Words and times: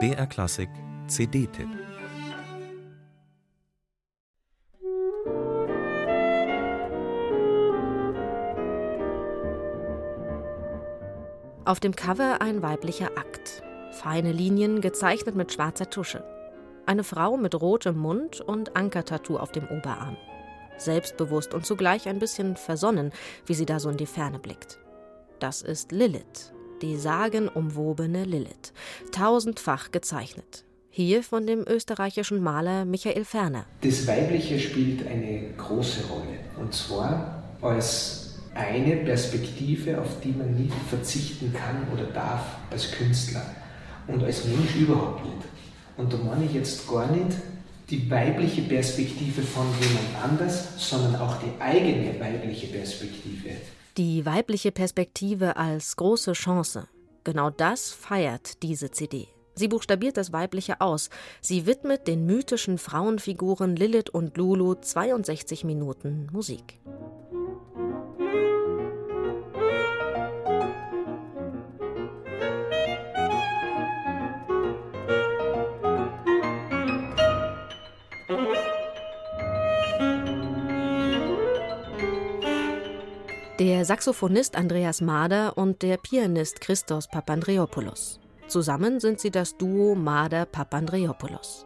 BR 0.00 0.26
Klassik 0.26 0.68
CD-Tipp 1.06 1.68
Auf 11.64 11.78
dem 11.78 11.94
Cover 11.94 12.40
ein 12.40 12.62
weiblicher 12.62 13.16
Akt. 13.16 13.62
Feine 13.92 14.32
Linien 14.32 14.80
gezeichnet 14.80 15.36
mit 15.36 15.52
schwarzer 15.52 15.88
Tusche. 15.88 16.24
Eine 16.86 17.04
Frau 17.04 17.36
mit 17.36 17.54
rotem 17.60 17.96
Mund 17.96 18.40
und 18.40 18.74
Ankertattoo 18.74 19.36
auf 19.36 19.52
dem 19.52 19.68
Oberarm. 19.68 20.16
Selbstbewusst 20.78 21.54
und 21.54 21.64
zugleich 21.64 22.08
ein 22.08 22.18
bisschen 22.18 22.56
versonnen, 22.56 23.12
wie 23.46 23.54
sie 23.54 23.66
da 23.66 23.78
so 23.78 23.88
in 23.88 23.98
die 23.98 24.06
Ferne 24.06 24.40
blickt. 24.40 24.80
Das 25.38 25.62
ist 25.62 25.92
Lilith, 25.92 26.52
die 26.84 26.96
sagenumwobene 26.98 28.24
Lilith, 28.24 28.72
tausendfach 29.10 29.90
gezeichnet. 29.90 30.64
Hier 30.90 31.22
von 31.22 31.46
dem 31.46 31.64
österreichischen 31.66 32.42
Maler 32.42 32.84
Michael 32.84 33.24
Ferner. 33.24 33.64
Das 33.80 34.06
Weibliche 34.06 34.60
spielt 34.60 35.06
eine 35.06 35.54
große 35.56 36.06
Rolle. 36.08 36.38
Und 36.60 36.74
zwar 36.74 37.42
als 37.62 38.34
eine 38.54 38.96
Perspektive, 38.98 40.00
auf 40.00 40.20
die 40.22 40.32
man 40.32 40.54
nicht 40.54 40.74
verzichten 40.88 41.52
kann 41.54 41.88
oder 41.92 42.04
darf 42.12 42.42
als 42.70 42.92
Künstler 42.92 43.44
und 44.06 44.22
als 44.22 44.44
Mensch 44.44 44.76
überhaupt 44.76 45.24
nicht. 45.24 45.48
Und 45.96 46.12
da 46.12 46.18
meine 46.18 46.44
ich 46.44 46.52
jetzt 46.52 46.86
gar 46.86 47.10
nicht 47.10 47.36
die 47.88 48.10
weibliche 48.10 48.62
Perspektive 48.62 49.42
von 49.42 49.66
jemand 49.80 50.22
anders, 50.22 50.68
sondern 50.76 51.16
auch 51.16 51.36
die 51.40 51.60
eigene 51.60 52.20
weibliche 52.20 52.66
Perspektive. 52.66 53.56
Die 53.96 54.26
weibliche 54.26 54.72
Perspektive 54.72 55.56
als 55.56 55.94
große 55.94 56.32
Chance. 56.32 56.88
Genau 57.22 57.50
das 57.50 57.92
feiert 57.92 58.60
diese 58.64 58.90
CD. 58.90 59.28
Sie 59.54 59.68
buchstabiert 59.68 60.16
das 60.16 60.32
Weibliche 60.32 60.80
aus. 60.80 61.10
Sie 61.40 61.64
widmet 61.64 62.08
den 62.08 62.26
mythischen 62.26 62.78
Frauenfiguren 62.78 63.76
Lilith 63.76 64.10
und 64.10 64.36
Lulu 64.36 64.74
62 64.74 65.62
Minuten 65.62 66.26
Musik. 66.32 66.80
Der 83.64 83.86
Saxophonist 83.86 84.56
Andreas 84.56 85.00
Mader 85.00 85.56
und 85.56 85.80
der 85.80 85.96
Pianist 85.96 86.60
Christos 86.60 87.08
Papandreopoulos. 87.08 88.20
Zusammen 88.46 89.00
sind 89.00 89.20
sie 89.20 89.30
das 89.30 89.56
Duo 89.56 89.94
Mader-Papandreopoulos. 89.94 91.64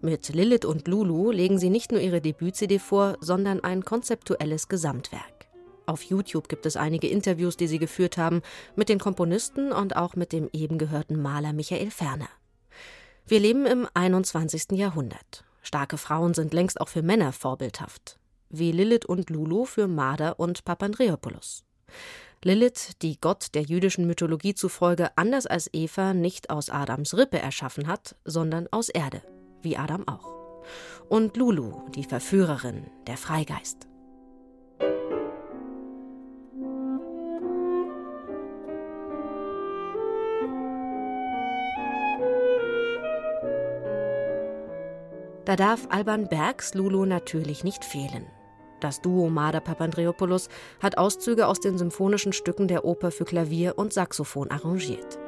Mit 0.00 0.30
Lilith 0.30 0.64
und 0.64 0.88
Lulu 0.88 1.30
legen 1.30 1.60
sie 1.60 1.70
nicht 1.70 1.92
nur 1.92 2.00
ihre 2.00 2.20
Debüt-CD 2.20 2.80
vor, 2.80 3.16
sondern 3.20 3.60
ein 3.60 3.84
konzeptuelles 3.84 4.66
Gesamtwerk. 4.66 5.46
Auf 5.86 6.02
YouTube 6.02 6.48
gibt 6.48 6.66
es 6.66 6.76
einige 6.76 7.06
Interviews, 7.06 7.56
die 7.56 7.68
sie 7.68 7.78
geführt 7.78 8.18
haben, 8.18 8.42
mit 8.74 8.88
den 8.88 8.98
Komponisten 8.98 9.70
und 9.70 9.94
auch 9.94 10.16
mit 10.16 10.32
dem 10.32 10.50
eben 10.52 10.78
gehörten 10.78 11.22
Maler 11.22 11.52
Michael 11.52 11.92
Ferner. 11.92 12.28
Wir 13.24 13.38
leben 13.38 13.66
im 13.66 13.86
21. 13.94 14.72
Jahrhundert. 14.72 15.44
Starke 15.62 15.96
Frauen 15.96 16.34
sind 16.34 16.52
längst 16.52 16.80
auch 16.80 16.88
für 16.88 17.02
Männer 17.02 17.30
vorbildhaft 17.30 18.19
wie 18.50 18.72
Lilith 18.72 19.06
und 19.06 19.30
Lulu 19.30 19.64
für 19.64 19.88
Marder 19.88 20.38
und 20.38 20.64
Papandreopoulos. 20.64 21.64
Lilith, 22.42 22.92
die 23.02 23.20
Gott 23.20 23.54
der 23.54 23.62
jüdischen 23.62 24.06
Mythologie 24.06 24.54
zufolge 24.54 25.10
anders 25.16 25.46
als 25.46 25.68
Eva 25.72 26.14
nicht 26.14 26.50
aus 26.50 26.70
Adams 26.70 27.16
Rippe 27.16 27.38
erschaffen 27.38 27.86
hat, 27.86 28.16
sondern 28.24 28.66
aus 28.70 28.88
Erde, 28.88 29.22
wie 29.62 29.76
Adam 29.76 30.08
auch. 30.08 30.62
Und 31.08 31.36
Lulu, 31.36 31.88
die 31.90 32.04
Verführerin, 32.04 32.86
der 33.06 33.16
Freigeist. 33.16 33.86
Da 45.44 45.56
darf 45.56 45.88
Alban 45.90 46.28
Bergs 46.28 46.74
Lulu 46.74 47.04
natürlich 47.06 47.64
nicht 47.64 47.84
fehlen. 47.84 48.24
Das 48.80 49.02
Duo 49.02 49.28
Mader 49.28 49.60
Papandreopoulos 49.60 50.48
hat 50.80 50.96
Auszüge 50.96 51.46
aus 51.46 51.60
den 51.60 51.76
symphonischen 51.76 52.32
Stücken 52.32 52.66
der 52.66 52.84
Oper 52.84 53.10
für 53.10 53.24
Klavier 53.24 53.74
und 53.76 53.92
Saxophon 53.92 54.50
arrangiert. 54.50 55.18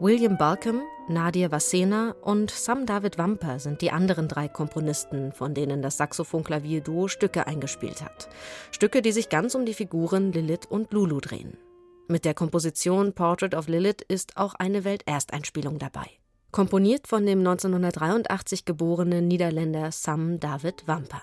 William 0.00 0.36
Balcom, 0.36 0.82
Nadia 1.08 1.50
Wassena 1.50 2.14
und 2.22 2.50
Sam 2.50 2.86
David 2.86 3.18
Wamper 3.18 3.58
sind 3.58 3.80
die 3.80 3.90
anderen 3.90 4.28
drei 4.28 4.46
Komponisten, 4.46 5.32
von 5.32 5.52
denen 5.52 5.82
das 5.82 5.96
Saxophon-Klavier-Duo 5.96 7.08
Stücke 7.08 7.46
eingespielt 7.46 8.02
hat. 8.04 8.28
Stücke, 8.70 9.02
die 9.02 9.10
sich 9.10 9.28
ganz 9.28 9.56
um 9.56 9.66
die 9.66 9.74
Figuren 9.74 10.32
Lilith 10.32 10.66
und 10.66 10.92
Lulu 10.92 11.20
drehen. 11.20 11.58
Mit 12.06 12.24
der 12.24 12.34
Komposition 12.34 13.14
Portrait 13.14 13.54
of 13.54 13.66
Lilith 13.66 14.02
ist 14.06 14.36
auch 14.36 14.54
eine 14.54 14.84
Weltersteinspielung 14.84 15.78
dabei. 15.78 16.06
Komponiert 16.52 17.08
von 17.08 17.26
dem 17.26 17.40
1983 17.40 18.64
geborenen 18.64 19.26
Niederländer 19.26 19.90
Sam 19.90 20.38
David 20.38 20.86
Wamper. 20.86 21.22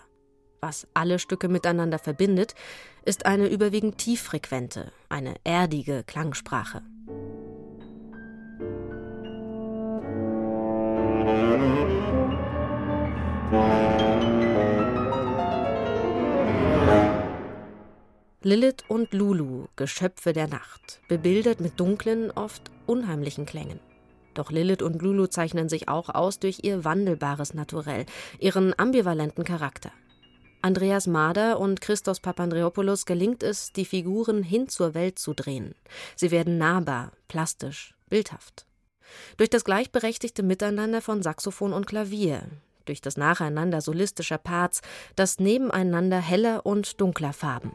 Was 0.61 0.87
alle 0.93 1.19
Stücke 1.19 1.47
miteinander 1.47 1.99
verbindet, 1.99 2.53
ist 3.05 3.25
eine 3.25 3.47
überwiegend 3.47 3.97
tieffrequente, 3.97 4.91
eine 5.07 5.35
erdige 5.45 6.03
Klangsprache. 6.03 6.81
Lilith 18.41 18.85
und 18.87 19.13
Lulu, 19.13 19.67
Geschöpfe 19.75 20.33
der 20.33 20.47
Nacht, 20.47 21.01
bebildert 21.09 21.59
mit 21.59 21.79
dunklen, 21.79 22.31
oft 22.31 22.71
unheimlichen 22.85 23.45
Klängen. 23.45 23.79
Doch 24.33 24.49
Lilith 24.49 24.81
und 24.81 25.01
Lulu 25.01 25.27
zeichnen 25.27 25.67
sich 25.67 25.89
auch 25.89 26.09
aus 26.09 26.39
durch 26.39 26.59
ihr 26.63 26.85
wandelbares 26.85 27.53
Naturell, 27.53 28.05
ihren 28.39 28.73
ambivalenten 28.79 29.43
Charakter. 29.43 29.91
Andreas 30.61 31.05
Mader 31.05 31.59
und 31.59 31.81
Christos 31.81 32.21
Papandreopoulos 32.21 33.05
gelingt 33.05 33.43
es, 33.43 33.73
die 33.73 33.85
Figuren 33.85 34.41
hin 34.41 34.69
zur 34.69 34.93
Welt 34.93 35.19
zu 35.19 35.33
drehen. 35.33 35.75
Sie 36.15 36.31
werden 36.31 36.57
nahbar, 36.57 37.11
plastisch, 37.27 37.93
bildhaft. 38.09 38.68
Durch 39.37 39.49
das 39.49 39.63
gleichberechtigte 39.63 40.43
Miteinander 40.43 41.01
von 41.01 41.21
Saxophon 41.21 41.73
und 41.73 41.87
Klavier, 41.87 42.43
durch 42.85 43.01
das 43.01 43.17
Nacheinander 43.17 43.81
solistischer 43.81 44.37
Parts, 44.37 44.81
das 45.15 45.39
Nebeneinander 45.39 46.19
heller 46.19 46.65
und 46.65 46.99
dunkler 46.99 47.33
Farben. 47.33 47.71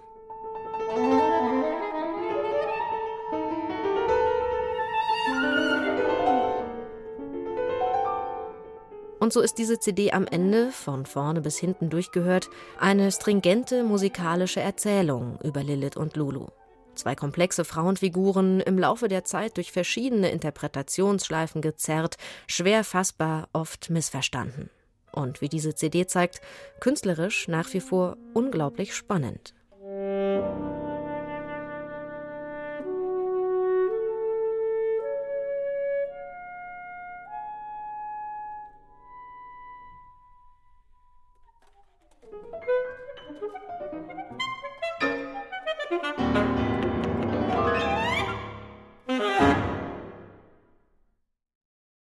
Und 9.25 9.33
so 9.33 9.41
ist 9.41 9.57
diese 9.57 9.79
CD 9.79 10.13
am 10.13 10.27
Ende, 10.27 10.71
von 10.71 11.07
vorne 11.07 11.41
bis 11.41 11.57
hinten 11.57 11.89
durchgehört, 11.89 12.51
eine 12.79 13.11
stringente 13.11 13.83
musikalische 13.83 14.61
Erzählung 14.61 15.39
über 15.43 15.63
Lilith 15.63 15.97
und 15.97 16.15
Lulu. 16.15 16.49
Zwei 16.95 17.15
komplexe 17.15 17.65
Frauenfiguren, 17.65 18.61
im 18.61 18.79
Laufe 18.79 19.09
der 19.09 19.25
Zeit 19.25 19.57
durch 19.57 19.73
verschiedene 19.73 20.31
Interpretationsschleifen 20.31 21.61
gezerrt, 21.61 22.17
schwer 22.47 22.85
fassbar, 22.85 23.49
oft 23.53 23.91
missverstanden. 23.91 24.71
Und 25.13 25.41
wie 25.41 25.49
diese 25.49 25.75
CD 25.75 26.07
zeigt, 26.07 26.41
künstlerisch 26.81 27.49
nach 27.49 27.73
wie 27.73 27.81
vor 27.81 28.17
unglaublich 28.33 28.95
spannend. 28.95 29.54